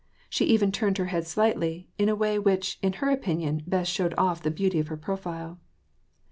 [0.31, 4.15] She even turned her head slightly, in a way which, in her opinion, best showed
[4.17, 5.59] off the beauty of her profile.